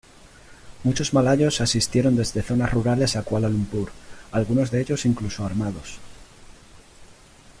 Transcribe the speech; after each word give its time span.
Muchos 0.83 1.13
malayos 1.13 1.61
asistieron 1.61 2.15
desde 2.15 2.41
zonas 2.41 2.71
rurales 2.73 3.15
a 3.15 3.21
Kuala 3.21 3.49
Lumpur, 3.49 3.91
algunos 4.31 4.71
de 4.71 4.81
ellos 4.81 5.05
incluso 5.05 5.45
armados. 5.45 5.99